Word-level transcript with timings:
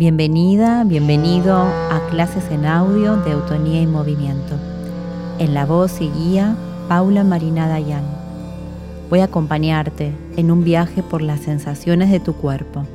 Bienvenida, 0.00 0.82
bienvenido 0.84 1.54
a 1.54 2.00
clases 2.08 2.50
en 2.50 2.64
audio 2.64 3.18
de 3.18 3.32
Autonía 3.32 3.82
y 3.82 3.86
Movimiento. 3.86 4.54
En 5.38 5.52
la 5.52 5.66
voz 5.66 6.00
y 6.00 6.08
guía, 6.08 6.56
Paula 6.88 7.22
Marina 7.22 7.68
Dayan. 7.68 8.04
Voy 9.10 9.20
a 9.20 9.24
acompañarte 9.24 10.14
en 10.38 10.50
un 10.50 10.64
viaje 10.64 11.02
por 11.02 11.20
las 11.20 11.40
sensaciones 11.40 12.10
de 12.10 12.18
tu 12.18 12.32
cuerpo. 12.32 12.86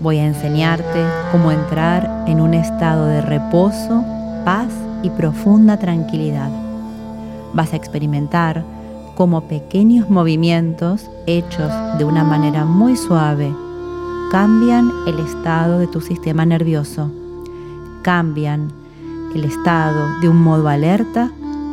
Voy 0.00 0.18
a 0.18 0.26
enseñarte 0.26 1.02
cómo 1.30 1.50
entrar 1.50 2.26
en 2.26 2.38
un 2.38 2.52
estado 2.52 3.06
de 3.06 3.22
reposo, 3.22 4.04
paz 4.44 4.68
y 5.02 5.08
profunda 5.08 5.78
tranquilidad. 5.78 6.50
Vas 7.54 7.72
a 7.72 7.76
experimentar 7.76 8.62
cómo 9.14 9.48
pequeños 9.48 10.10
movimientos 10.10 11.08
hechos 11.26 11.72
de 11.96 12.04
una 12.04 12.24
manera 12.24 12.66
muy 12.66 12.98
suave 12.98 13.50
cambian 14.32 14.90
el 15.06 15.18
estado 15.18 15.78
de 15.78 15.86
tu 15.86 16.00
sistema 16.00 16.46
nervioso, 16.46 17.12
cambian 18.00 18.72
el 19.34 19.44
estado 19.44 20.20
de 20.22 20.28
un 20.30 20.42
modo 20.42 20.70
alerta 20.70 21.30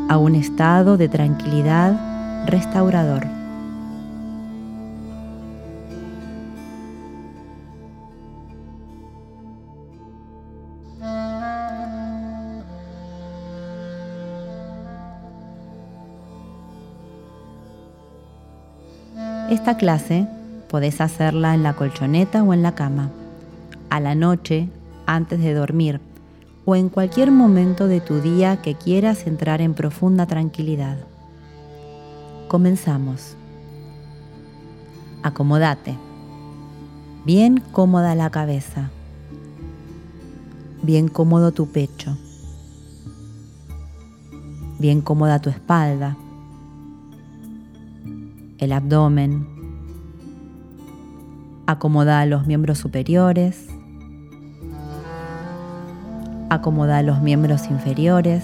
a 0.10 0.18
un 0.18 0.36
estado 0.36 0.98
de 0.98 1.08
tranquilidad 1.08 2.46
restaurador. 2.48 3.26
Esta 19.50 19.78
clase 19.78 20.28
Podés 20.70 21.02
hacerla 21.02 21.56
en 21.56 21.64
la 21.64 21.74
colchoneta 21.74 22.44
o 22.44 22.54
en 22.54 22.62
la 22.62 22.76
cama, 22.76 23.10
a 23.90 24.00
la 24.00 24.14
noche, 24.14 24.70
antes 25.08 25.40
de 25.40 25.56
dormir, 25.56 26.00
o 26.64 26.76
en 26.76 26.90
cualquier 26.90 27.32
momento 27.32 27.88
de 27.88 28.02
tu 28.02 28.22
día 28.22 28.62
que 28.62 28.76
quieras 28.76 29.26
entrar 29.26 29.62
en 29.62 29.74
profunda 29.74 30.28
tranquilidad. 30.28 30.98
Comenzamos. 32.48 33.36
Acomódate. 35.24 35.98
Bien 37.26 37.64
cómoda 37.72 38.14
la 38.14 38.30
cabeza. 38.30 38.92
Bien 40.84 41.08
cómodo 41.08 41.52
tu 41.52 41.68
pecho. 41.68 42.16
Bien 44.78 45.02
cómoda 45.02 45.40
tu 45.40 45.50
espalda. 45.50 46.16
El 48.60 48.72
abdomen 48.72 49.59
Acomoda 51.70 52.26
los 52.26 52.48
miembros 52.48 52.80
superiores. 52.80 53.68
Acomoda 56.50 57.04
los 57.04 57.22
miembros 57.22 57.70
inferiores. 57.70 58.44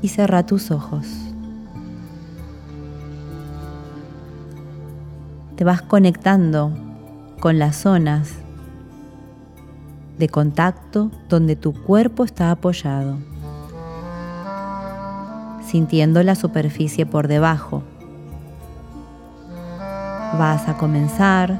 Y 0.00 0.06
cerra 0.06 0.46
tus 0.46 0.70
ojos. 0.70 1.08
Te 5.56 5.64
vas 5.64 5.82
conectando 5.82 6.72
con 7.40 7.58
las 7.58 7.74
zonas 7.74 8.30
de 10.20 10.28
contacto 10.28 11.10
donde 11.28 11.56
tu 11.56 11.72
cuerpo 11.72 12.22
está 12.22 12.52
apoyado, 12.52 13.18
sintiendo 15.66 16.22
la 16.22 16.36
superficie 16.36 17.06
por 17.06 17.26
debajo 17.26 17.82
Vas 20.36 20.68
a 20.68 20.76
comenzar 20.76 21.58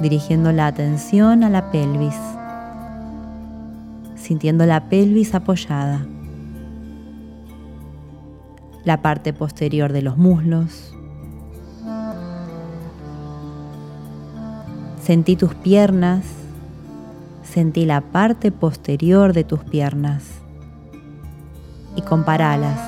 dirigiendo 0.00 0.52
la 0.52 0.66
atención 0.66 1.42
a 1.42 1.48
la 1.48 1.70
pelvis, 1.70 2.16
sintiendo 4.16 4.66
la 4.66 4.88
pelvis 4.88 5.34
apoyada, 5.34 6.06
la 8.84 9.00
parte 9.00 9.32
posterior 9.32 9.92
de 9.92 10.02
los 10.02 10.16
muslos. 10.16 10.94
Sentí 15.02 15.36
tus 15.36 15.54
piernas, 15.54 16.24
sentí 17.42 17.86
la 17.86 18.00
parte 18.00 18.52
posterior 18.52 19.32
de 19.32 19.44
tus 19.44 19.60
piernas 19.60 20.24
y 21.96 22.02
comparalas 22.02 22.78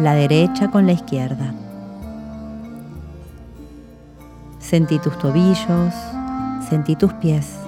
la 0.00 0.14
derecha 0.14 0.70
con 0.70 0.86
la 0.86 0.92
izquierda. 0.92 1.61
Sentí 4.72 4.98
tus 4.98 5.18
tobillos, 5.18 5.92
sentí 6.70 6.96
tus 6.96 7.12
pies. 7.12 7.58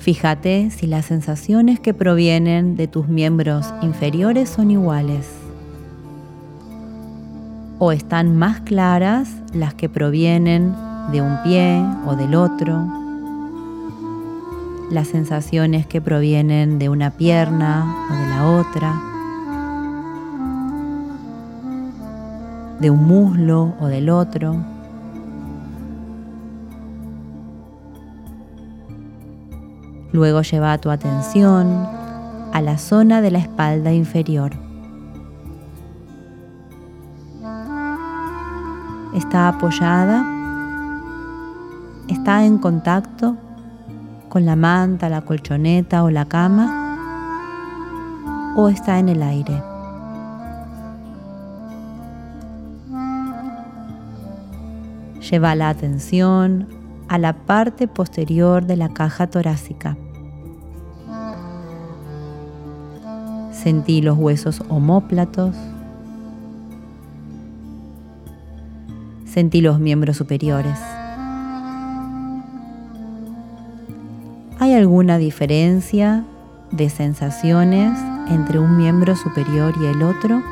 Fíjate 0.00 0.72
si 0.72 0.88
las 0.88 1.06
sensaciones 1.06 1.78
que 1.78 1.94
provienen 1.94 2.74
de 2.74 2.88
tus 2.88 3.06
miembros 3.06 3.72
inferiores 3.82 4.48
son 4.48 4.72
iguales 4.72 5.30
o 7.78 7.92
están 7.92 8.36
más 8.36 8.62
claras 8.62 9.28
las 9.52 9.74
que 9.74 9.88
provienen 9.88 10.74
de 11.12 11.22
un 11.22 11.40
pie 11.44 11.84
o 12.04 12.16
del 12.16 12.34
otro 12.34 13.01
las 14.92 15.08
sensaciones 15.08 15.86
que 15.86 16.02
provienen 16.02 16.78
de 16.78 16.90
una 16.90 17.12
pierna 17.12 18.06
o 18.10 18.14
de 18.14 18.26
la 18.28 18.46
otra, 18.46 19.02
de 22.78 22.90
un 22.90 23.06
muslo 23.06 23.74
o 23.80 23.86
del 23.86 24.10
otro. 24.10 24.54
Luego 30.12 30.42
lleva 30.42 30.76
tu 30.76 30.90
atención 30.90 31.88
a 32.52 32.60
la 32.60 32.76
zona 32.76 33.22
de 33.22 33.30
la 33.30 33.38
espalda 33.38 33.94
inferior. 33.94 34.52
Está 39.14 39.48
apoyada, 39.48 40.26
está 42.08 42.44
en 42.44 42.58
contacto 42.58 43.38
con 44.32 44.46
la 44.46 44.56
manta, 44.56 45.10
la 45.10 45.20
colchoneta 45.20 46.02
o 46.04 46.10
la 46.10 46.24
cama 46.24 46.96
o 48.56 48.70
está 48.70 48.98
en 48.98 49.10
el 49.10 49.22
aire. 49.22 49.62
Lleva 55.20 55.54
la 55.54 55.68
atención 55.68 56.66
a 57.08 57.18
la 57.18 57.44
parte 57.44 57.88
posterior 57.88 58.64
de 58.64 58.76
la 58.78 58.88
caja 58.88 59.26
torácica. 59.26 59.98
Sentí 63.52 64.00
los 64.00 64.16
huesos 64.16 64.62
homóplatos. 64.70 65.54
Sentí 69.26 69.60
los 69.60 69.78
miembros 69.78 70.16
superiores. 70.16 70.78
Alguna 74.82 75.16
diferencia 75.16 76.24
de 76.72 76.90
sensaciones 76.90 77.96
entre 78.28 78.58
un 78.58 78.76
miembro 78.76 79.14
superior 79.14 79.72
y 79.80 79.84
el 79.84 80.02
otro? 80.02 80.42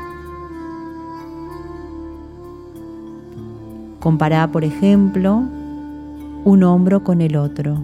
Compara, 3.99 4.47
por 4.49 4.63
ejemplo, 4.63 5.43
un 6.45 6.63
hombro 6.63 7.03
con 7.03 7.19
el 7.19 7.35
otro. 7.35 7.77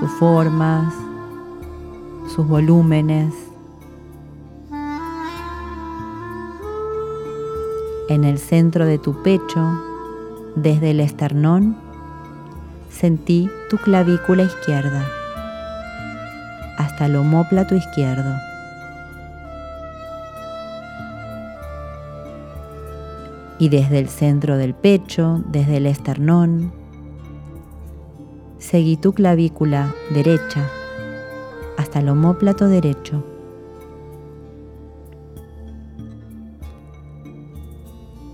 Sus 0.00 0.10
formas, 0.12 0.94
sus 2.34 2.48
volúmenes. 2.48 3.34
En 8.08 8.24
el 8.24 8.38
centro 8.38 8.86
de 8.86 8.96
tu 8.96 9.22
pecho 9.22 9.60
desde 10.56 10.90
el 10.92 11.00
esternón 11.00 11.91
sentí 12.92 13.50
tu 13.70 13.78
clavícula 13.78 14.44
izquierda 14.44 15.04
hasta 16.76 17.06
el 17.06 17.16
homóplato 17.16 17.74
izquierdo. 17.74 18.34
Y 23.58 23.68
desde 23.68 23.98
el 23.98 24.08
centro 24.08 24.56
del 24.56 24.74
pecho, 24.74 25.42
desde 25.46 25.78
el 25.78 25.86
esternón, 25.86 26.72
seguí 28.58 28.96
tu 28.96 29.12
clavícula 29.12 29.94
derecha 30.10 30.68
hasta 31.78 32.00
el 32.00 32.08
homóplato 32.08 32.68
derecho. 32.68 33.24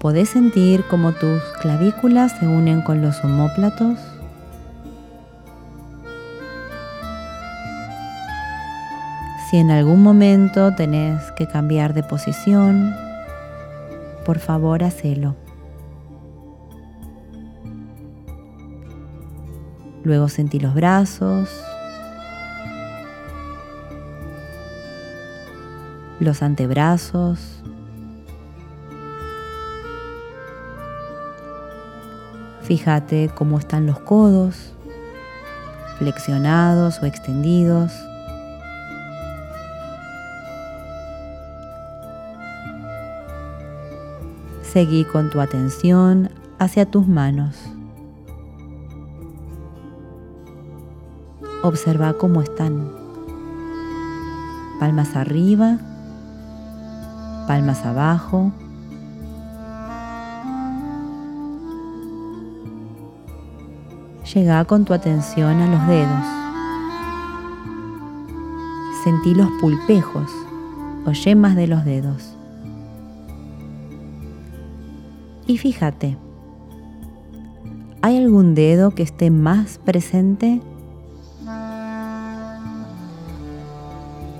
¿Podés 0.01 0.29
sentir 0.29 0.85
cómo 0.89 1.13
tus 1.13 1.43
clavículas 1.61 2.39
se 2.39 2.47
unen 2.47 2.83
con 2.83 3.03
los 3.03 3.23
homóplatos? 3.25 3.99
Si 9.49 9.57
en 9.57 9.71
algún 9.71 10.03
momento 10.03 10.75
tenés 10.75 11.33
que 11.33 11.47
cambiar 11.47 11.95
de 11.95 12.03
posición, 12.03 12.95
por 14.25 14.39
favor 14.39 14.85
hacelo. 14.85 15.37
Luego 20.05 20.29
sentí 20.29 20.61
los 20.61 20.75
brazos, 20.75 21.49
los 26.21 26.43
antebrazos, 26.43 27.63
Fíjate 32.69 33.31
cómo 33.35 33.59
están 33.59 33.87
los 33.87 33.99
codos, 33.99 34.75
flexionados 35.97 37.03
o 37.03 37.07
extendidos. 37.07 37.95
Seguí 44.79 45.05
con 45.05 45.29
tu 45.29 45.41
atención 45.41 46.31
hacia 46.61 46.89
tus 46.89 47.09
manos. 47.09 47.57
Observa 51.65 52.13
cómo 52.13 52.43
están. 52.43 52.89
Palmas 54.79 55.17
arriba, 55.17 55.79
palmas 57.49 57.85
abajo. 57.85 58.53
Llega 64.33 64.65
con 64.65 64.85
tu 64.85 64.95
atención 64.95 65.61
a 65.61 65.67
los 65.67 65.89
dedos. 65.89 66.25
Sentí 69.03 69.35
los 69.35 69.51
pulpejos 69.61 70.31
o 71.05 71.11
yemas 71.11 71.57
de 71.57 71.67
los 71.67 71.85
dedos. 71.85 72.38
Y 75.49 75.57
fíjate, 75.57 76.19
¿hay 78.03 78.19
algún 78.19 78.55
dedo 78.55 78.91
que 78.91 79.03
esté 79.03 79.31
más 79.31 79.79
presente? 79.79 80.61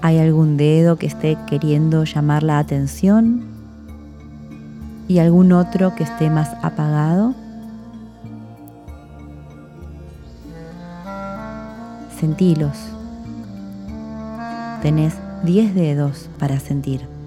¿Hay 0.03 0.19
algún 0.19 0.59
dedo 0.59 0.97
que 0.97 1.07
esté 1.07 1.39
queriendo 1.49 2.05
llamar 2.05 2.43
la 2.43 2.59
atención? 2.59 3.43
¿Y 5.09 5.19
algún 5.19 5.53
otro 5.53 5.95
que 5.95 6.05
esté 6.05 6.29
más 6.29 6.55
apagado? 6.63 7.35
Sentilos. 12.21 12.77
Tenés 14.83 15.15
10 15.45 15.75
dedos 15.75 16.29
para 16.39 16.61
sentir. 16.61 17.18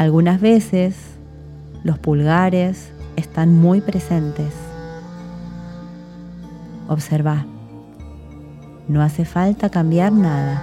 Algunas 0.00 0.40
veces 0.40 0.96
los 1.84 1.98
pulgares 1.98 2.90
están 3.16 3.54
muy 3.54 3.82
presentes. 3.82 4.54
Observa. 6.88 7.44
No 8.88 9.02
hace 9.02 9.26
falta 9.26 9.68
cambiar 9.68 10.10
nada. 10.10 10.62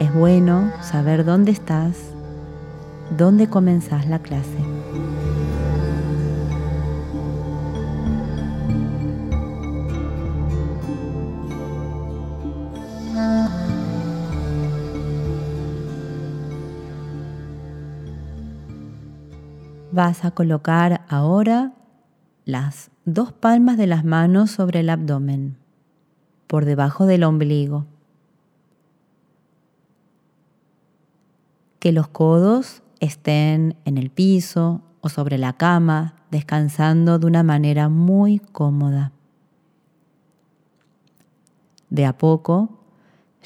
Es 0.00 0.14
bueno 0.14 0.72
saber 0.80 1.26
dónde 1.26 1.52
estás, 1.52 1.98
dónde 3.18 3.48
comenzás 3.50 4.06
la 4.06 4.20
clase. 4.20 4.56
Vas 19.92 20.24
a 20.24 20.30
colocar 20.30 21.04
ahora 21.10 21.74
las 22.46 22.90
dos 23.04 23.30
palmas 23.30 23.76
de 23.76 23.86
las 23.86 24.06
manos 24.06 24.50
sobre 24.50 24.80
el 24.80 24.88
abdomen, 24.88 25.58
por 26.46 26.64
debajo 26.64 27.04
del 27.04 27.24
ombligo. 27.24 27.84
Que 31.78 31.92
los 31.92 32.08
codos 32.08 32.82
estén 33.00 33.76
en 33.84 33.98
el 33.98 34.08
piso 34.08 34.80
o 35.02 35.10
sobre 35.10 35.36
la 35.36 35.52
cama, 35.52 36.14
descansando 36.30 37.18
de 37.18 37.26
una 37.26 37.42
manera 37.42 37.90
muy 37.90 38.38
cómoda. 38.38 39.12
De 41.90 42.06
a 42.06 42.16
poco, 42.16 42.80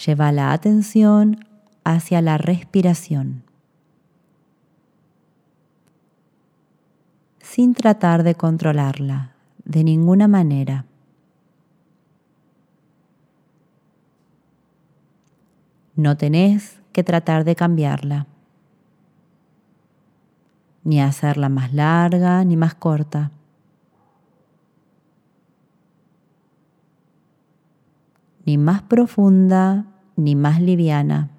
lleva 0.06 0.30
la 0.30 0.52
atención 0.52 1.44
hacia 1.82 2.22
la 2.22 2.38
respiración. 2.38 3.45
Sin 7.56 7.72
tratar 7.72 8.22
de 8.22 8.34
controlarla 8.34 9.30
de 9.64 9.82
ninguna 9.82 10.28
manera. 10.28 10.84
No 15.94 16.18
tenés 16.18 16.82
que 16.92 17.02
tratar 17.02 17.44
de 17.44 17.56
cambiarla, 17.56 18.26
ni 20.84 21.00
hacerla 21.00 21.48
más 21.48 21.72
larga 21.72 22.44
ni 22.44 22.58
más 22.58 22.74
corta. 22.74 23.30
ni 28.44 28.58
más 28.58 28.82
profunda 28.82 29.86
ni 30.14 30.36
más 30.36 30.60
liviana. 30.60 31.30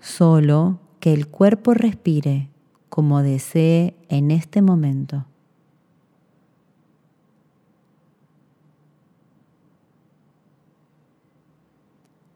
Solo 0.00 0.80
que 1.06 1.14
el 1.14 1.28
cuerpo 1.28 1.72
respire 1.72 2.50
como 2.88 3.22
desee 3.22 3.94
en 4.08 4.32
este 4.32 4.60
momento. 4.60 5.24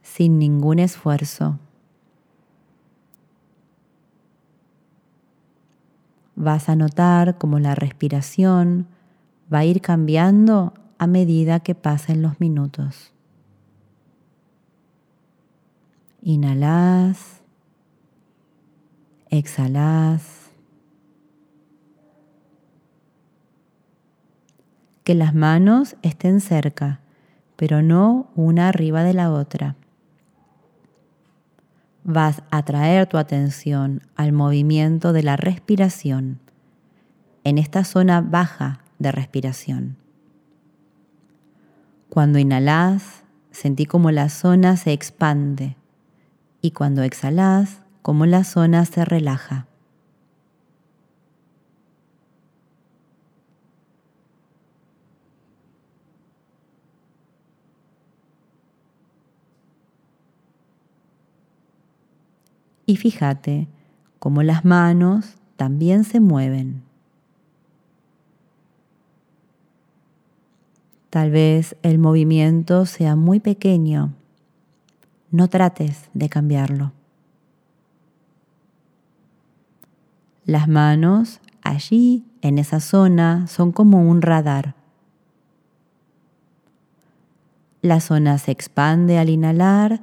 Sin 0.02 0.38
ningún 0.38 0.78
esfuerzo. 0.78 1.58
Vas 6.36 6.68
a 6.68 6.76
notar 6.76 7.38
cómo 7.38 7.58
la 7.58 7.74
respiración 7.74 8.86
va 9.52 9.58
a 9.58 9.64
ir 9.64 9.80
cambiando 9.80 10.74
a 10.96 11.08
medida 11.08 11.58
que 11.58 11.74
pasen 11.74 12.22
los 12.22 12.38
minutos. 12.38 13.12
Inhalas 16.22 17.39
exhalás. 19.30 20.50
Que 25.04 25.14
las 25.14 25.34
manos 25.34 25.96
estén 26.02 26.40
cerca, 26.40 27.00
pero 27.56 27.82
no 27.82 28.30
una 28.34 28.68
arriba 28.68 29.02
de 29.02 29.14
la 29.14 29.32
otra. 29.32 29.76
Vas 32.04 32.42
a 32.50 32.64
traer 32.64 33.06
tu 33.06 33.18
atención 33.18 34.02
al 34.16 34.32
movimiento 34.32 35.12
de 35.12 35.22
la 35.22 35.37
respiración 35.37 36.40
en 37.44 37.58
esta 37.58 37.84
zona 37.84 38.20
baja 38.20 38.80
de 38.99 39.12
respiración. 39.12 39.96
Cuando 42.08 42.38
inhalás, 42.38 43.22
sentí 43.50 43.87
como 43.87 44.10
la 44.10 44.28
zona 44.28 44.76
se 44.76 44.92
expande 44.92 45.76
y 46.60 46.72
cuando 46.72 47.02
exhalás, 47.02 47.79
cómo 48.02 48.26
la 48.26 48.45
zona 48.45 48.85
se 48.85 49.04
relaja. 49.04 49.66
Y 62.90 62.97
fíjate 62.97 63.69
cómo 64.19 64.42
las 64.42 64.64
manos 64.64 65.37
también 65.57 66.02
se 66.02 66.19
mueven. 66.19 66.83
Tal 71.09 71.30
vez 71.30 71.76
el 71.83 71.99
movimiento 71.99 72.87
sea 72.87 73.14
muy 73.14 73.38
pequeño. 73.38 74.14
No 75.30 75.49
trates 75.49 76.09
de 76.14 76.28
cambiarlo. 76.28 76.92
Las 80.50 80.66
manos 80.66 81.38
allí, 81.62 82.25
en 82.42 82.59
esa 82.59 82.80
zona, 82.80 83.47
son 83.47 83.71
como 83.71 84.11
un 84.11 84.21
radar. 84.21 84.75
La 87.83 88.00
zona 88.00 88.37
se 88.37 88.50
expande 88.50 89.16
al 89.16 89.28
inhalar 89.28 90.00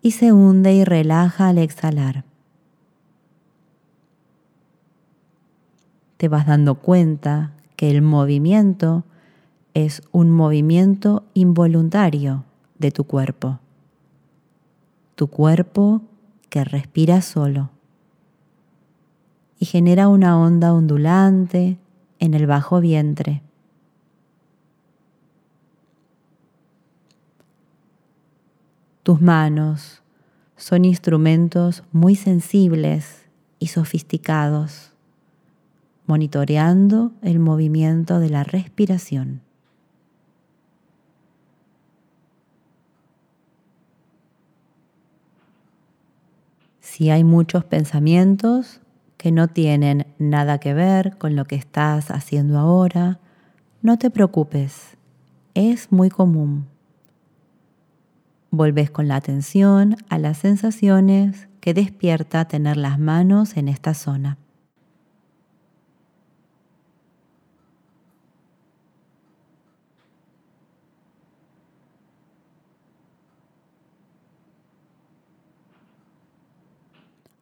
y 0.00 0.12
se 0.12 0.32
hunde 0.32 0.74
y 0.74 0.84
relaja 0.84 1.48
al 1.48 1.58
exhalar. 1.58 2.22
Te 6.18 6.28
vas 6.28 6.46
dando 6.46 6.76
cuenta 6.76 7.50
que 7.74 7.90
el 7.90 8.00
movimiento 8.00 9.02
es 9.74 10.02
un 10.12 10.30
movimiento 10.30 11.24
involuntario 11.34 12.44
de 12.78 12.92
tu 12.92 13.02
cuerpo. 13.02 13.58
Tu 15.16 15.26
cuerpo 15.26 16.02
que 16.48 16.62
respira 16.62 17.22
solo 17.22 17.70
y 19.60 19.66
genera 19.66 20.08
una 20.08 20.40
onda 20.40 20.72
ondulante 20.72 21.78
en 22.18 22.32
el 22.32 22.46
bajo 22.46 22.80
vientre. 22.80 23.42
Tus 29.02 29.20
manos 29.20 30.02
son 30.56 30.86
instrumentos 30.86 31.84
muy 31.92 32.16
sensibles 32.16 33.26
y 33.58 33.66
sofisticados, 33.66 34.94
monitoreando 36.06 37.12
el 37.20 37.38
movimiento 37.38 38.18
de 38.18 38.30
la 38.30 38.44
respiración. 38.44 39.42
Si 46.80 47.10
hay 47.10 47.24
muchos 47.24 47.64
pensamientos 47.64 48.80
que 49.20 49.32
no 49.32 49.48
tienen 49.48 50.06
nada 50.18 50.56
que 50.56 50.72
ver 50.72 51.18
con 51.18 51.36
lo 51.36 51.44
que 51.44 51.54
estás 51.54 52.10
haciendo 52.10 52.58
ahora, 52.58 53.20
no 53.82 53.98
te 53.98 54.08
preocupes, 54.08 54.96
es 55.52 55.92
muy 55.92 56.08
común. 56.08 56.66
Volves 58.50 58.90
con 58.90 59.08
la 59.08 59.16
atención 59.16 59.96
a 60.08 60.18
las 60.18 60.38
sensaciones 60.38 61.48
que 61.60 61.74
despierta 61.74 62.46
tener 62.46 62.78
las 62.78 62.98
manos 62.98 63.58
en 63.58 63.68
esta 63.68 63.92
zona. 63.92 64.38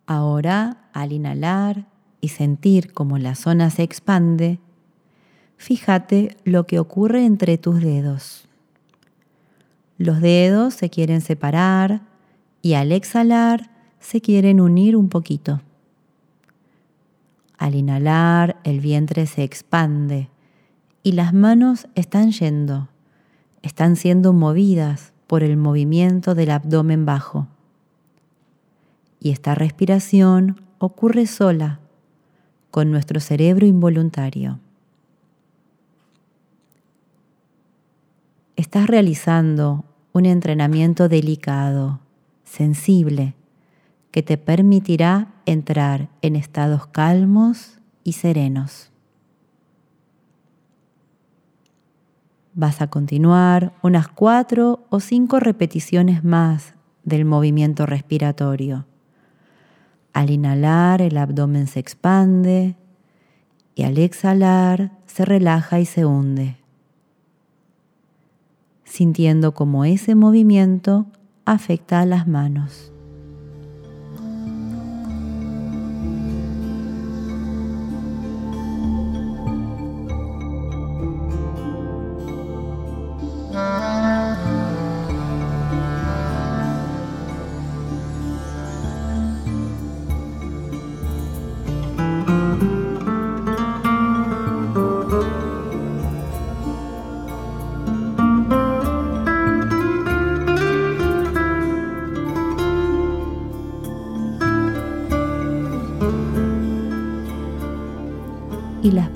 Ahora, 0.08 0.88
al 0.94 1.12
inhalar 1.12 1.84
y 2.22 2.28
sentir 2.28 2.94
cómo 2.94 3.18
la 3.18 3.34
zona 3.34 3.68
se 3.68 3.82
expande, 3.82 4.58
fíjate 5.58 6.38
lo 6.44 6.66
que 6.66 6.78
ocurre 6.78 7.26
entre 7.26 7.58
tus 7.58 7.82
dedos. 7.82 8.48
Los 9.98 10.22
dedos 10.22 10.72
se 10.72 10.88
quieren 10.88 11.20
separar 11.20 12.00
y 12.62 12.72
al 12.72 12.90
exhalar 12.90 13.70
se 14.00 14.22
quieren 14.22 14.62
unir 14.62 14.96
un 14.96 15.10
poquito. 15.10 15.60
Al 17.58 17.74
inhalar 17.74 18.60
el 18.64 18.80
vientre 18.80 19.26
se 19.26 19.44
expande 19.44 20.30
y 21.02 21.12
las 21.12 21.34
manos 21.34 21.86
están 21.94 22.30
yendo, 22.30 22.88
están 23.60 23.94
siendo 23.94 24.32
movidas 24.32 25.12
por 25.26 25.42
el 25.42 25.58
movimiento 25.58 26.34
del 26.34 26.50
abdomen 26.50 27.04
bajo 27.04 27.46
y 29.20 29.30
esta 29.30 29.54
respiración 29.54 30.60
ocurre 30.78 31.26
sola 31.26 31.80
con 32.70 32.90
nuestro 32.90 33.20
cerebro 33.20 33.66
involuntario. 33.66 34.60
Estás 38.56 38.86
realizando 38.86 39.84
un 40.12 40.26
entrenamiento 40.26 41.08
delicado, 41.08 42.00
sensible, 42.44 43.34
que 44.10 44.22
te 44.22 44.36
permitirá 44.36 45.28
entrar 45.46 46.08
en 46.22 46.34
estados 46.36 46.86
calmos 46.86 47.78
y 48.04 48.12
serenos. 48.14 48.90
Vas 52.54 52.80
a 52.80 52.88
continuar 52.88 53.72
unas 53.82 54.08
cuatro 54.08 54.84
o 54.90 54.98
cinco 54.98 55.38
repeticiones 55.38 56.24
más 56.24 56.74
del 57.04 57.24
movimiento 57.24 57.86
respiratorio 57.86 58.86
al 60.18 60.30
inhalar 60.30 61.00
el 61.00 61.16
abdomen 61.16 61.68
se 61.68 61.78
expande 61.78 62.74
y 63.76 63.84
al 63.84 63.98
exhalar 63.98 64.90
se 65.06 65.24
relaja 65.24 65.78
y 65.78 65.86
se 65.86 66.06
hunde, 66.06 66.56
sintiendo 68.82 69.54
como 69.54 69.84
ese 69.84 70.16
movimiento 70.16 71.06
afecta 71.44 72.00
a 72.00 72.04
las 72.04 72.26
manos. 72.26 72.92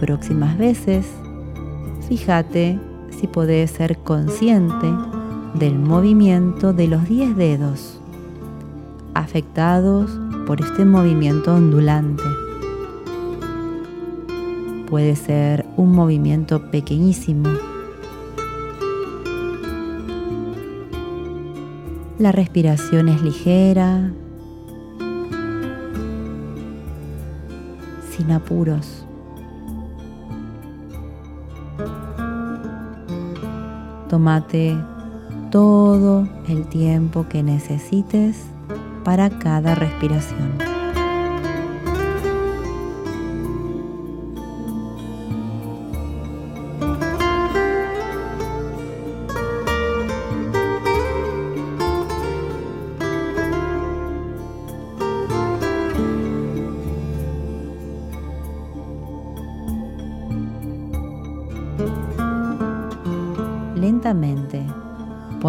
Próximas 0.03 0.59
veces, 0.59 1.07
fíjate 2.09 2.77
si 3.11 3.29
podés 3.29 3.71
ser 3.71 3.99
consciente 3.99 4.89
del 5.55 5.79
movimiento 5.79 6.73
de 6.73 6.89
los 6.89 7.09
10 7.09 7.37
dedos 7.37 8.01
afectados 9.15 10.11
por 10.45 10.61
este 10.61 10.85
movimiento 10.85 11.55
ondulante. 11.55 12.25
Puede 14.91 15.15
ser 15.15 15.65
un 15.77 15.93
movimiento 15.93 16.73
pequeñísimo. 16.73 17.49
La 22.19 22.33
respiración 22.33 23.09
es 23.09 23.23
ligera, 23.23 24.11
sin 28.11 28.33
apuros. 28.33 29.07
Tómate 34.13 34.77
todo 35.51 36.29
el 36.47 36.67
tiempo 36.69 37.27
que 37.31 37.43
necesites 37.43 38.45
para 39.05 39.31
cada 39.39 39.75
respiración. 39.75 40.72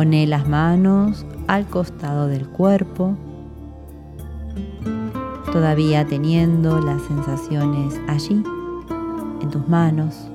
Pone 0.04 0.28
las 0.28 0.50
manos 0.50 1.26
al 1.48 1.66
costado 1.66 2.28
del 2.28 2.46
cuerpo, 2.50 3.16
todavía 5.54 6.06
teniendo 6.06 6.82
las 6.82 7.02
sensaciones 7.04 8.02
allí, 8.10 8.44
en 9.42 9.50
tus 9.50 9.66
manos 9.70 10.30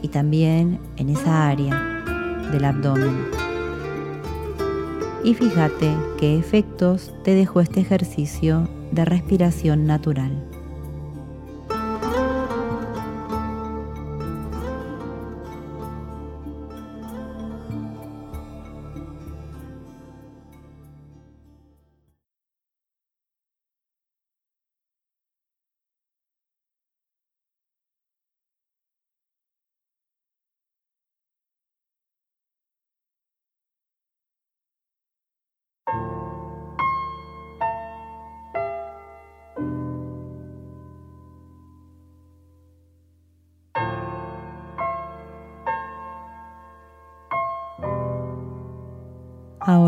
y 0.00 0.08
también 0.08 0.80
en 0.96 1.10
esa 1.10 1.50
área 1.50 1.74
del 2.50 2.64
abdomen. 2.64 3.26
Y 5.22 5.34
fíjate 5.34 5.94
qué 6.16 6.38
efectos 6.38 7.12
te 7.24 7.34
dejó 7.34 7.60
este 7.60 7.80
ejercicio 7.80 8.70
de 8.90 9.04
respiración 9.04 9.86
natural. 9.86 10.51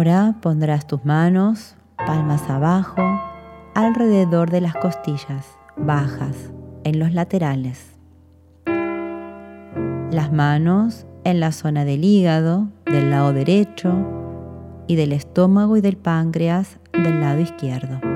Ahora 0.07 0.35
pondrás 0.43 0.87
tus 0.87 1.03
manos, 1.07 1.77
palmas 1.97 2.51
abajo, 2.51 3.01
alrededor 3.75 4.51
de 4.51 4.61
las 4.61 4.75
costillas, 4.75 5.47
bajas, 5.79 6.53
en 6.85 6.99
los 6.99 7.15
laterales. 7.15 7.97
Las 8.67 10.31
manos 10.31 11.07
en 11.25 11.41
la 11.41 11.53
zona 11.53 11.87
del 11.87 12.05
hígado, 12.05 12.69
del 12.85 13.09
lado 13.09 13.33
derecho, 13.33 13.95
y 14.87 14.97
del 14.97 15.13
estómago 15.13 15.79
y 15.79 15.81
del 15.81 15.97
páncreas 15.97 16.79
del 16.93 17.23
lado 17.23 17.41
izquierdo. 17.41 18.14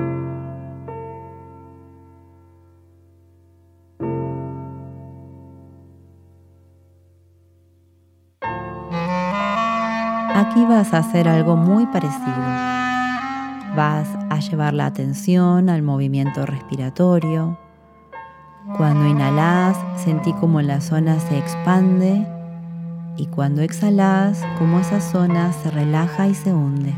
Vas 10.69 10.93
a 10.93 10.99
hacer 10.99 11.27
algo 11.27 11.55
muy 11.55 11.87
parecido. 11.87 12.37
Vas 13.75 14.07
a 14.29 14.39
llevar 14.39 14.75
la 14.75 14.85
atención 14.85 15.67
al 15.67 15.81
movimiento 15.81 16.45
respiratorio. 16.45 17.57
Cuando 18.77 19.07
inhalas, 19.07 19.75
sentí 19.97 20.31
como 20.33 20.61
la 20.61 20.79
zona 20.79 21.19
se 21.19 21.39
expande 21.39 22.25
y 23.17 23.25
cuando 23.25 23.63
exhalas, 23.63 24.45
como 24.59 24.79
esa 24.79 25.01
zona 25.01 25.51
se 25.53 25.71
relaja 25.71 26.27
y 26.27 26.35
se 26.35 26.53
hunde. 26.53 26.93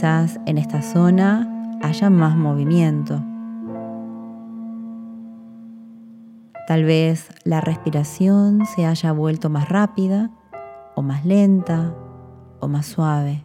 Quizás 0.00 0.40
en 0.46 0.56
esta 0.56 0.80
zona 0.80 1.46
haya 1.82 2.08
más 2.08 2.34
movimiento. 2.34 3.22
Tal 6.66 6.84
vez 6.84 7.28
la 7.44 7.60
respiración 7.60 8.64
se 8.64 8.86
haya 8.86 9.12
vuelto 9.12 9.50
más 9.50 9.68
rápida 9.68 10.30
o 10.96 11.02
más 11.02 11.26
lenta 11.26 11.94
o 12.60 12.66
más 12.66 12.86
suave. 12.86 13.44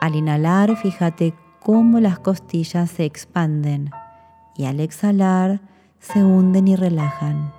Al 0.00 0.14
inhalar, 0.14 0.76
fíjate 0.76 1.34
cómo 1.58 1.98
las 1.98 2.20
costillas 2.20 2.88
se 2.88 3.04
expanden 3.04 3.90
y 4.56 4.66
al 4.66 4.78
exhalar 4.78 5.60
se 5.98 6.22
hunden 6.22 6.68
y 6.68 6.76
relajan. 6.76 7.57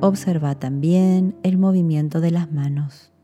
Observa 0.00 0.54
también 0.54 1.34
el 1.42 1.56
movimiento 1.56 2.20
de 2.20 2.30
las 2.30 2.52
manos. 2.52 3.15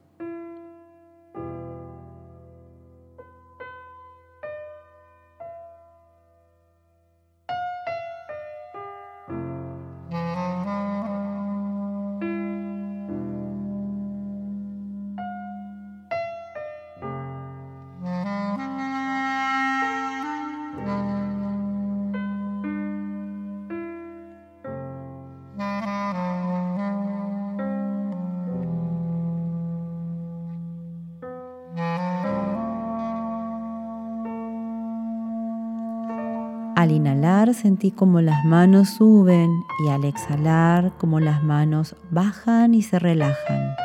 Sentí 37.63 37.93
como 37.93 38.21
las 38.21 38.45
manos 38.45 38.91
suben 38.91 39.63
y 39.85 39.89
al 39.89 40.05
exhalar 40.05 40.93
como 40.99 41.21
las 41.21 41.45
manos 41.45 41.95
bajan 42.11 42.75
y 42.75 42.83
se 42.83 42.99
relajan. 42.99 43.77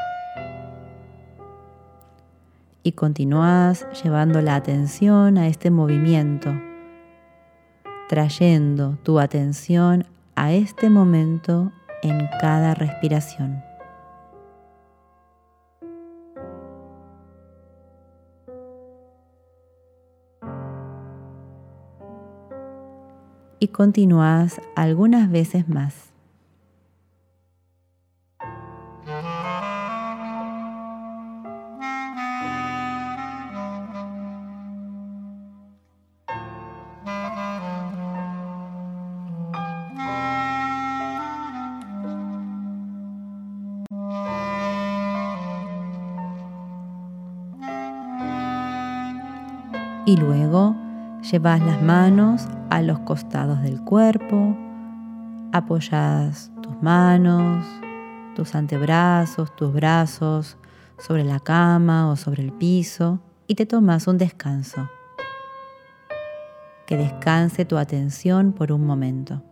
Y 2.81 2.93
continúas 2.93 3.85
llevando 4.01 4.41
la 4.41 4.55
atención 4.55 5.37
a 5.37 5.47
este 5.47 5.69
movimiento, 5.69 6.59
trayendo 8.09 8.97
tu 9.03 9.19
atención 9.19 10.07
a 10.35 10.53
este 10.53 10.89
momento 10.89 11.71
en 12.01 12.27
cada 12.41 12.73
respiración. 12.73 13.66
Y 23.59 23.69
continúas 23.69 24.61
algunas 24.75 25.29
veces 25.31 25.67
más. 25.67 26.06
Llevas 51.31 51.59
las 51.61 51.81
manos 51.81 52.47
a 52.69 52.81
los 52.81 52.99
costados 52.99 53.61
del 53.61 53.81
cuerpo, 53.81 54.55
apoyadas 55.51 56.51
tus 56.61 56.81
manos, 56.81 57.65
tus 58.35 58.55
antebrazos, 58.55 59.53
tus 59.55 59.73
brazos 59.73 60.57
sobre 60.97 61.23
la 61.23 61.39
cama 61.39 62.09
o 62.09 62.15
sobre 62.15 62.43
el 62.43 62.53
piso 62.53 63.19
y 63.45 63.55
te 63.55 63.65
tomas 63.65 64.07
un 64.07 64.17
descanso. 64.17 64.89
Que 66.85 66.95
descanse 66.95 67.65
tu 67.65 67.77
atención 67.77 68.53
por 68.53 68.71
un 68.71 68.85
momento. 68.85 69.43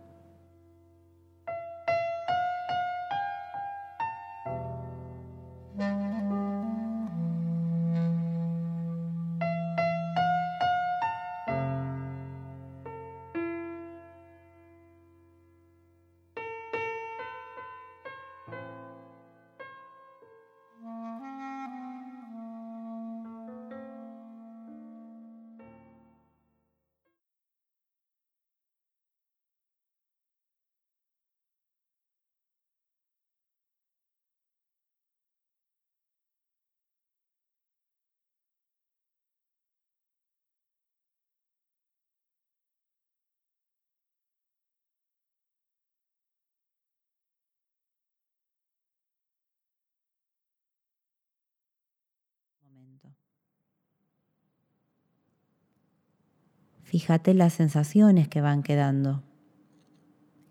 Fíjate 56.82 57.34
las 57.34 57.52
sensaciones 57.52 58.28
que 58.28 58.40
van 58.40 58.62
quedando, 58.62 59.22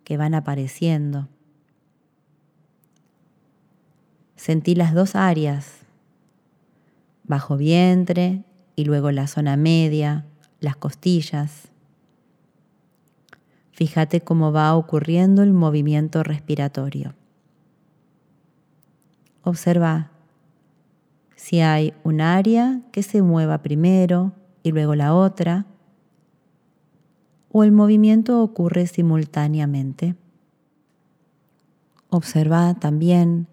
que 0.03 0.17
van 0.17 0.33
apareciendo. 0.33 1.29
Sentí 4.35 4.75
las 4.75 4.93
dos 4.93 5.15
áreas, 5.15 5.79
bajo 7.23 7.57
vientre 7.57 8.43
y 8.75 8.85
luego 8.85 9.11
la 9.11 9.27
zona 9.27 9.55
media, 9.55 10.25
las 10.59 10.75
costillas. 10.75 11.69
Fíjate 13.71 14.21
cómo 14.21 14.51
va 14.51 14.75
ocurriendo 14.75 15.41
el 15.41 15.53
movimiento 15.53 16.21
respiratorio. 16.21 17.13
Observa 19.41 20.11
si 21.35 21.59
hay 21.59 21.93
un 22.03 22.21
área 22.21 22.81
que 22.91 23.03
se 23.03 23.21
mueva 23.21 23.61
primero 23.61 24.31
y 24.63 24.71
luego 24.71 24.95
la 24.95 25.13
otra, 25.13 25.65
o 27.51 27.63
el 27.63 27.71
movimiento 27.71 28.41
ocurre 28.41 28.87
simultáneamente. 28.87 30.15
Observa 32.09 32.73
también 32.73 33.47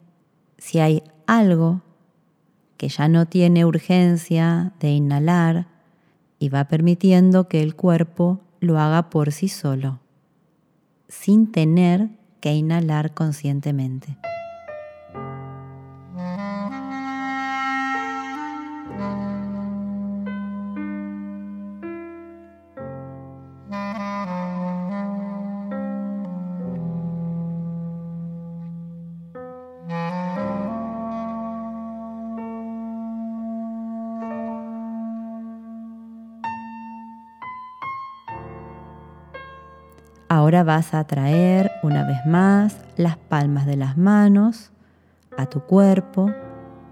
si 0.59 0.79
hay 0.81 1.03
algo 1.27 1.83
que 2.77 2.89
ya 2.89 3.07
no 3.09 3.27
tiene 3.27 3.65
urgencia 3.65 4.73
de 4.81 4.91
inhalar 4.91 5.69
y 6.39 6.49
va 6.49 6.65
permitiendo 6.65 7.49
que 7.49 7.63
el 7.63 7.77
cuerpo 7.77 8.41
lo 8.59 8.81
haga 8.81 9.11
por 9.11 9.31
sí 9.31 9.49
solo, 9.49 10.01
sin 11.09 11.53
tener 11.53 12.11
que 12.41 12.55
inhalar 12.55 13.15
conscientemente. 13.15 14.19
Ahora 40.43 40.65
vas 40.65 40.93
a 40.93 41.05
traer 41.05 41.71
una 41.85 42.05
vez 42.05 42.27
más 42.27 42.77
las 42.97 43.17
palmas 43.17 43.65
de 43.65 43.77
las 43.77 43.97
manos 43.97 44.73
a 45.39 45.47
tu 45.47 45.61
cuerpo, 45.61 46.33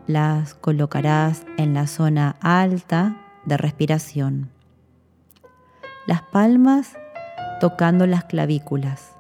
las 0.06 0.54
colocarás 0.54 1.44
en 1.56 1.74
la 1.74 1.88
zona 1.88 2.36
alta 2.40 3.16
de 3.46 3.56
respiración. 3.56 4.50
Las 6.06 6.22
palmas 6.22 6.96
tocando 7.58 8.06
las 8.06 8.22
clavículas, 8.22 9.16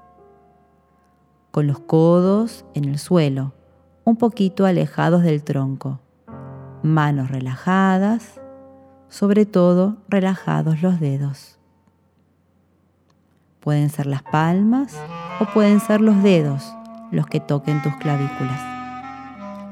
con 1.50 1.66
los 1.66 1.80
codos 1.80 2.64
en 2.74 2.84
el 2.84 3.00
suelo, 3.00 3.52
un 4.04 4.14
poquito 4.14 4.64
alejados 4.64 5.24
del 5.24 5.42
tronco, 5.42 5.98
manos 6.84 7.32
relajadas, 7.32 8.40
sobre 9.08 9.44
todo 9.44 9.96
relajados 10.08 10.82
los 10.82 11.00
dedos. 11.00 11.59
Pueden 13.60 13.90
ser 13.90 14.06
las 14.06 14.22
palmas 14.22 14.96
o 15.40 15.44
pueden 15.46 15.80
ser 15.80 16.00
los 16.00 16.22
dedos 16.22 16.74
los 17.10 17.26
que 17.26 17.40
toquen 17.40 17.82
tus 17.82 17.94
clavículas, 17.96 18.60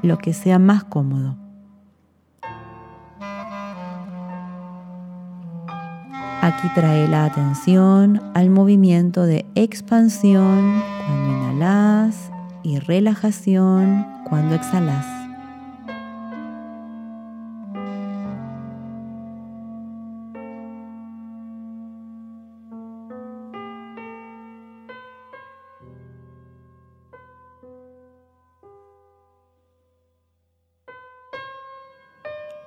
lo 0.01 0.17
que 0.17 0.33
sea 0.33 0.59
más 0.59 0.83
cómodo. 0.83 1.35
Aquí 6.41 6.67
trae 6.73 7.07
la 7.07 7.25
atención 7.25 8.21
al 8.33 8.49
movimiento 8.49 9.23
de 9.23 9.45
expansión 9.55 10.81
cuando 11.05 11.51
inhalas 11.51 12.31
y 12.63 12.79
relajación 12.79 14.05
cuando 14.27 14.55
exhalas. 14.55 15.18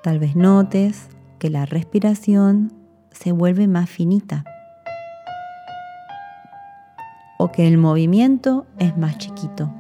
Tal 0.03 0.19
vez 0.19 0.35
notes 0.35 1.09
que 1.39 1.49
la 1.49 1.65
respiración 1.65 2.73
se 3.13 3.31
vuelve 3.31 3.69
más 3.69 3.89
finita 3.89 4.45
o 7.39 7.53
que 7.53 7.69
el 7.69 7.79
movimiento 7.79 8.67
es 8.79 8.97
más 8.97 9.19
chiquito. 9.19 9.73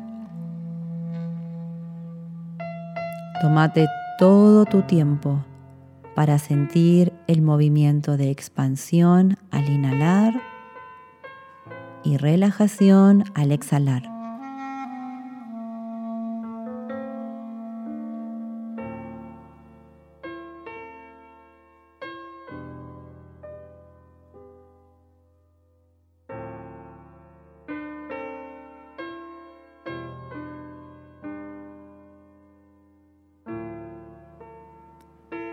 Tómate 3.40 3.88
todo 4.18 4.64
tu 4.64 4.82
tiempo 4.82 5.44
para 6.14 6.38
sentir 6.38 7.12
el 7.26 7.42
movimiento 7.42 8.16
de 8.16 8.30
expansión 8.30 9.38
al 9.50 9.68
inhalar 9.68 10.40
y 12.04 12.16
relajación 12.16 13.24
al 13.34 13.50
exhalar. 13.50 14.11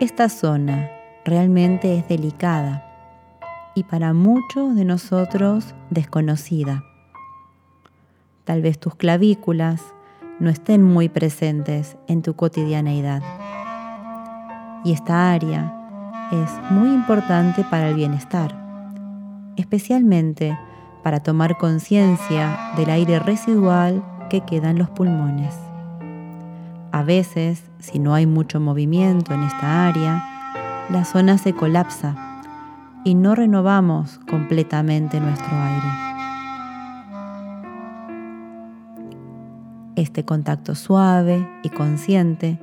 Esta 0.00 0.30
zona 0.30 0.88
realmente 1.26 1.98
es 1.98 2.08
delicada 2.08 2.82
y 3.74 3.84
para 3.84 4.14
muchos 4.14 4.74
de 4.74 4.86
nosotros 4.86 5.74
desconocida. 5.90 6.82
Tal 8.44 8.62
vez 8.62 8.78
tus 8.78 8.94
clavículas 8.94 9.82
no 10.38 10.48
estén 10.48 10.82
muy 10.82 11.10
presentes 11.10 11.98
en 12.08 12.22
tu 12.22 12.34
cotidianeidad. 12.34 13.22
Y 14.86 14.94
esta 14.94 15.32
área 15.32 15.70
es 16.32 16.72
muy 16.72 16.88
importante 16.88 17.62
para 17.64 17.90
el 17.90 17.94
bienestar, 17.94 18.56
especialmente 19.58 20.58
para 21.02 21.22
tomar 21.22 21.58
conciencia 21.58 22.72
del 22.78 22.88
aire 22.88 23.18
residual 23.18 24.02
que 24.30 24.40
queda 24.40 24.70
en 24.70 24.78
los 24.78 24.88
pulmones. 24.88 25.54
A 26.92 27.02
veces, 27.04 27.62
si 27.78 27.98
no 27.98 28.14
hay 28.14 28.26
mucho 28.26 28.60
movimiento 28.60 29.32
en 29.32 29.44
esta 29.44 29.86
área, 29.86 30.24
la 30.90 31.04
zona 31.04 31.38
se 31.38 31.52
colapsa 31.52 32.16
y 33.04 33.14
no 33.14 33.34
renovamos 33.34 34.18
completamente 34.28 35.20
nuestro 35.20 35.50
aire. 35.52 35.88
Este 39.94 40.24
contacto 40.24 40.74
suave 40.74 41.48
y 41.62 41.68
consciente 41.68 42.58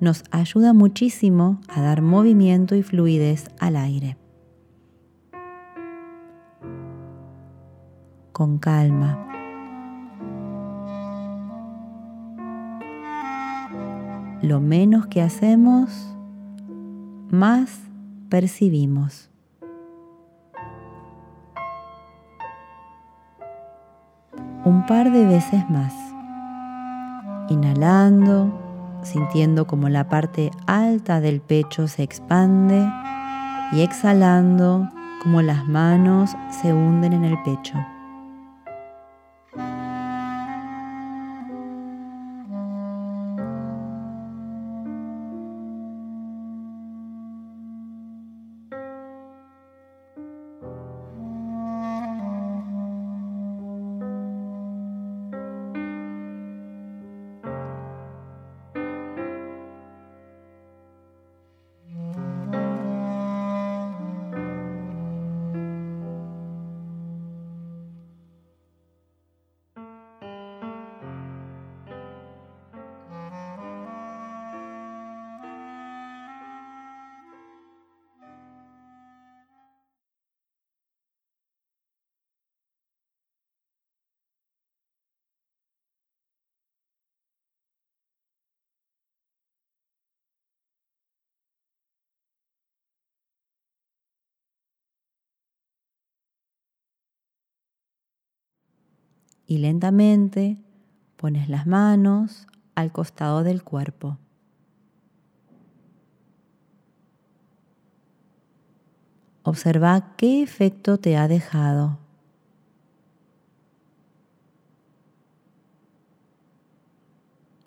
nos 0.00 0.24
ayuda 0.30 0.72
muchísimo 0.72 1.60
a 1.68 1.82
dar 1.82 2.00
movimiento 2.00 2.74
y 2.74 2.82
fluidez 2.82 3.50
al 3.58 3.76
aire. 3.76 4.16
Con 8.32 8.58
calma, 8.58 9.29
lo 14.42 14.60
menos 14.60 15.06
que 15.06 15.20
hacemos, 15.20 16.16
más 17.30 17.78
percibimos. 18.28 19.28
Un 24.64 24.86
par 24.86 25.10
de 25.12 25.26
veces 25.26 25.68
más. 25.68 25.94
Inhalando, 27.50 28.52
sintiendo 29.02 29.66
como 29.66 29.88
la 29.88 30.08
parte 30.08 30.50
alta 30.66 31.20
del 31.20 31.40
pecho 31.40 31.88
se 31.88 32.02
expande 32.02 32.88
y 33.72 33.80
exhalando 33.80 34.88
como 35.22 35.42
las 35.42 35.66
manos 35.66 36.34
se 36.50 36.72
hunden 36.72 37.12
en 37.12 37.24
el 37.24 37.42
pecho. 37.42 37.74
Y 99.50 99.58
lentamente 99.58 100.58
pones 101.16 101.48
las 101.48 101.66
manos 101.66 102.46
al 102.76 102.92
costado 102.92 103.42
del 103.42 103.64
cuerpo. 103.64 104.16
Observa 109.42 110.14
qué 110.16 110.44
efecto 110.44 110.98
te 110.98 111.16
ha 111.16 111.26
dejado. 111.26 111.98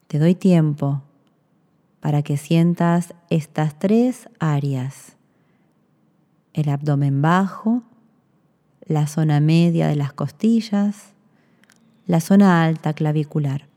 Te 0.08 0.19
doy 0.19 0.36
tiempo 0.36 1.02
para 2.00 2.22
que 2.22 2.38
sientas 2.38 3.13
estas 3.30 3.78
tres 3.78 4.30
áreas. 4.39 5.17
El 6.54 6.69
abdomen 6.69 7.22
bajo, 7.22 7.84
la 8.86 9.06
zona 9.06 9.41
media 9.41 9.89
de 9.89 9.98
las 9.98 10.13
costillas, 10.13 11.12
la 12.13 12.19
zona 12.19 12.63
alta 12.63 12.93
clavicular. 12.93 13.67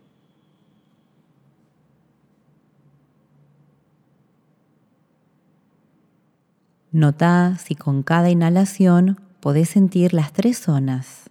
Nota 6.93 7.57
si 7.57 7.75
con 7.75 8.03
cada 8.03 8.29
inhalación 8.29 9.19
podés 9.41 9.71
sentir 9.71 10.13
las 10.13 10.35
tres 10.35 10.59
zonas. 10.59 11.31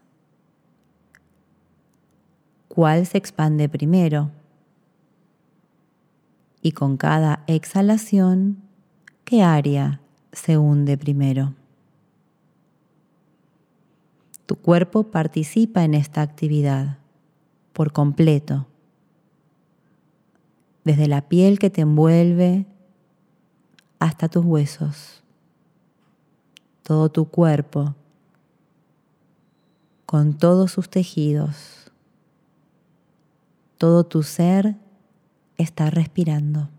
¿Cuál 2.69 3.05
se 3.05 3.19
expande 3.19 3.69
primero? 3.69 4.31
Y 6.63 6.71
con 6.71 6.97
cada 6.97 7.43
exhalación, 7.45 8.63
¿qué 9.25 9.43
área 9.43 10.01
se 10.31 10.57
hunde 10.57 10.97
primero? 10.97 11.53
Tu 14.45 14.55
cuerpo 14.55 15.03
participa 15.03 15.83
en 15.83 15.93
esta 15.93 16.21
actividad 16.21 16.97
por 17.73 17.91
completo, 17.91 18.67
desde 20.83 21.07
la 21.07 21.27
piel 21.27 21.59
que 21.59 21.69
te 21.69 21.81
envuelve 21.81 22.65
hasta 23.99 24.29
tus 24.29 24.45
huesos 24.45 25.15
todo 26.85 27.09
tu 27.09 27.25
cuerpo, 27.25 27.95
con 30.05 30.37
todos 30.37 30.71
sus 30.71 30.87
tejidos. 30.87 31.91
Todo 33.79 34.03
tu 34.03 34.21
ser 34.21 34.75
está 35.57 35.89
respirando. 35.89 36.69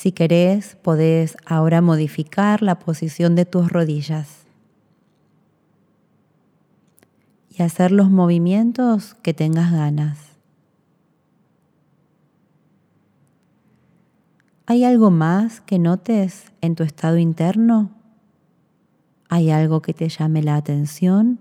Si 0.00 0.12
querés, 0.12 0.76
podés 0.76 1.36
ahora 1.44 1.82
modificar 1.82 2.62
la 2.62 2.78
posición 2.78 3.34
de 3.34 3.44
tus 3.44 3.70
rodillas 3.70 4.46
y 7.50 7.62
hacer 7.62 7.92
los 7.92 8.08
movimientos 8.08 9.12
que 9.16 9.34
tengas 9.34 9.70
ganas. 9.70 10.16
¿Hay 14.64 14.84
algo 14.84 15.10
más 15.10 15.60
que 15.60 15.78
notes 15.78 16.50
en 16.62 16.76
tu 16.76 16.82
estado 16.82 17.18
interno? 17.18 17.90
¿Hay 19.28 19.50
algo 19.50 19.82
que 19.82 19.92
te 19.92 20.08
llame 20.08 20.42
la 20.42 20.56
atención? 20.56 21.40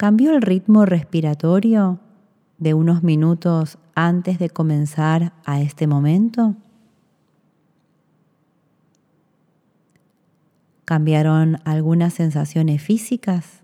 ¿Cambió 0.00 0.34
el 0.34 0.40
ritmo 0.40 0.86
respiratorio 0.86 2.00
de 2.56 2.72
unos 2.72 3.02
minutos 3.02 3.76
antes 3.94 4.38
de 4.38 4.48
comenzar 4.48 5.34
a 5.44 5.60
este 5.60 5.86
momento? 5.86 6.56
¿Cambiaron 10.86 11.58
algunas 11.66 12.14
sensaciones 12.14 12.80
físicas? 12.82 13.60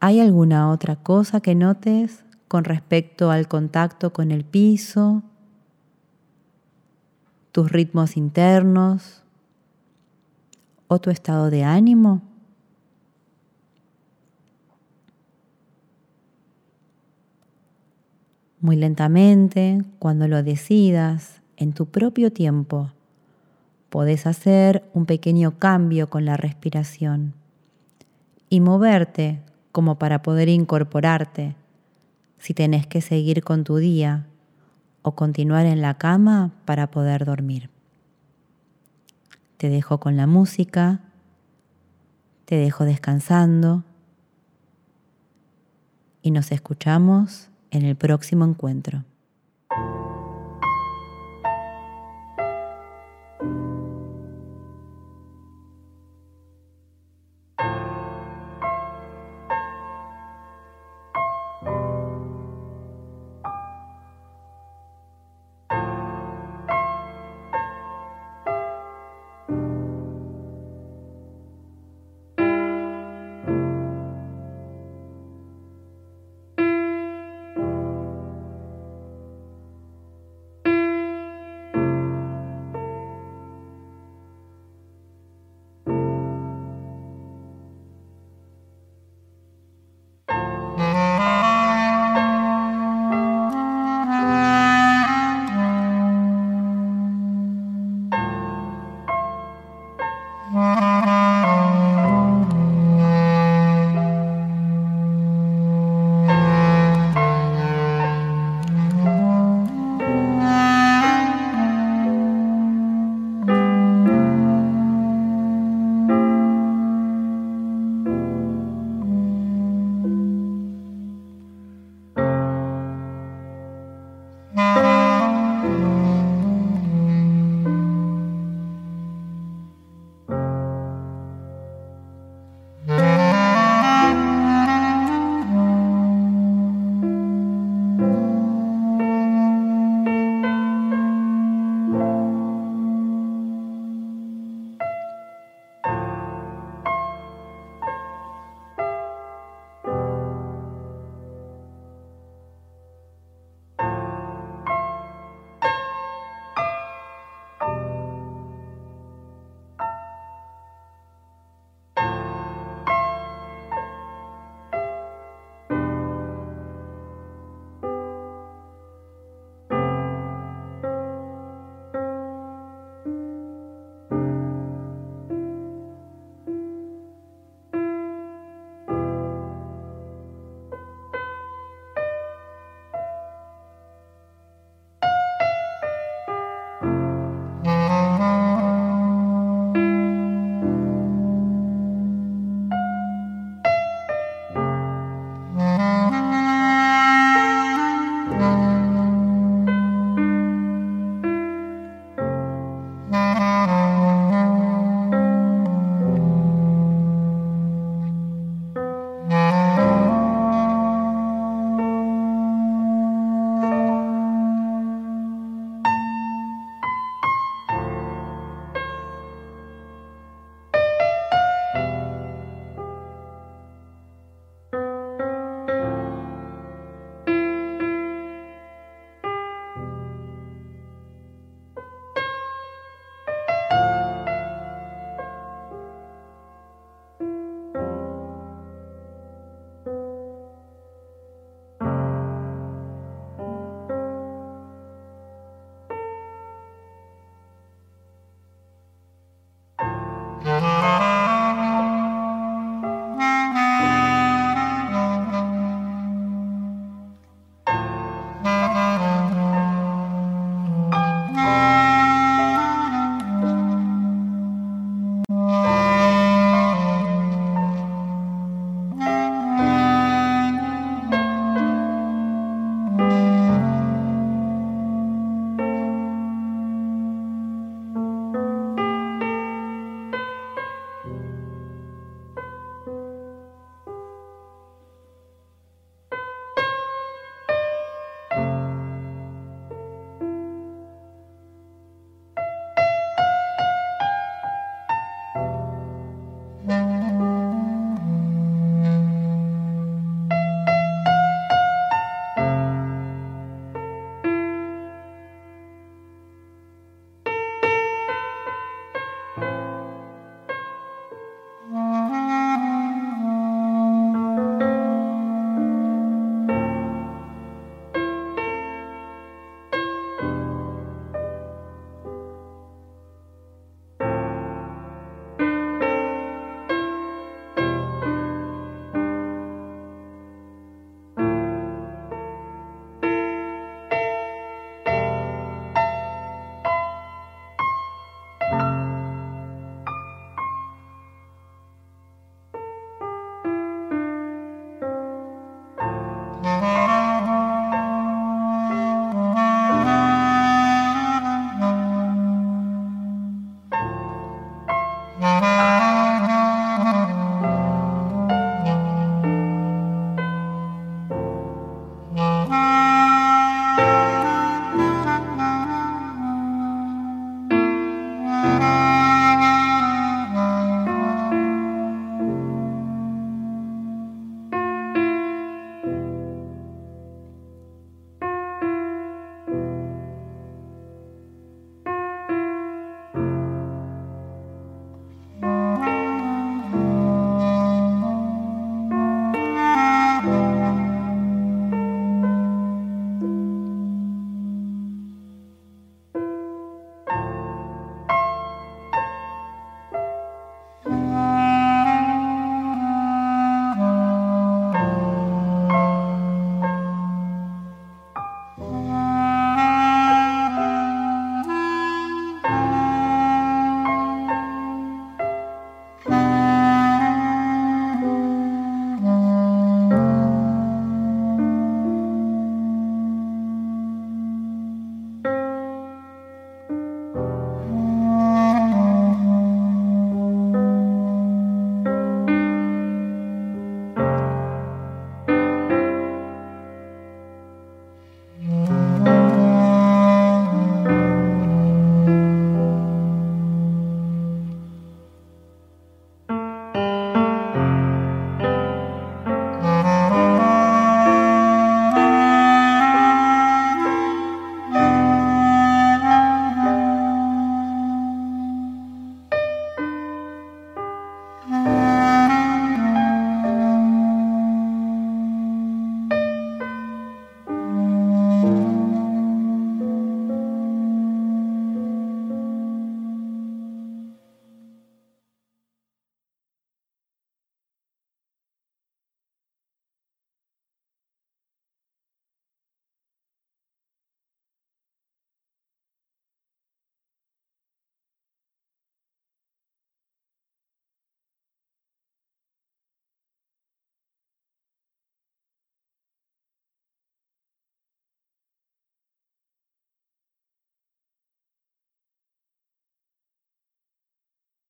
¿Hay 0.00 0.20
alguna 0.20 0.70
otra 0.70 0.96
cosa 0.96 1.40
que 1.40 1.54
notes 1.54 2.26
con 2.48 2.64
respecto 2.64 3.30
al 3.30 3.46
contacto 3.46 4.12
con 4.12 4.30
el 4.30 4.44
piso, 4.44 5.22
tus 7.52 7.70
ritmos 7.70 8.16
internos 8.16 9.22
o 10.88 10.98
tu 10.98 11.10
estado 11.10 11.50
de 11.50 11.64
ánimo? 11.64 12.22
Muy 18.60 18.76
lentamente, 18.76 19.84
cuando 20.00 20.26
lo 20.26 20.42
decidas, 20.42 21.40
en 21.56 21.72
tu 21.72 21.86
propio 21.86 22.32
tiempo, 22.32 22.90
podés 23.88 24.26
hacer 24.26 24.88
un 24.94 25.06
pequeño 25.06 25.58
cambio 25.58 26.10
con 26.10 26.24
la 26.24 26.36
respiración 26.36 27.34
y 28.50 28.60
moverte 28.60 29.40
como 29.70 29.98
para 29.98 30.22
poder 30.22 30.48
incorporarte 30.48 31.54
si 32.38 32.54
tenés 32.54 32.86
que 32.86 33.00
seguir 33.00 33.42
con 33.42 33.64
tu 33.64 33.76
día 33.76 34.26
o 35.02 35.14
continuar 35.14 35.66
en 35.66 35.80
la 35.80 35.94
cama 35.98 36.52
para 36.64 36.90
poder 36.90 37.24
dormir. 37.24 37.70
Te 39.56 39.68
dejo 39.68 39.98
con 39.98 40.16
la 40.16 40.26
música, 40.26 41.00
te 42.44 42.56
dejo 42.56 42.84
descansando 42.84 43.84
y 46.22 46.30
nos 46.30 46.52
escuchamos 46.52 47.48
en 47.70 47.84
el 47.84 47.96
próximo 47.96 48.44
encuentro. 48.44 49.04